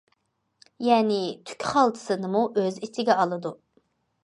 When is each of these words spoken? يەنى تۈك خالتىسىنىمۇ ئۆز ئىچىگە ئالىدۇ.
يەنى 0.85 1.17
تۈك 1.51 1.67
خالتىسىنىمۇ 1.73 2.43
ئۆز 2.63 2.83
ئىچىگە 2.89 3.21
ئالىدۇ. 3.21 3.55